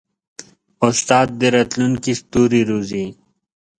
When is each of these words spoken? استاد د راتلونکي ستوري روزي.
استاد 0.87 1.27
د 1.39 1.41
راتلونکي 1.55 2.13
ستوري 2.21 2.61
روزي. 2.69 3.05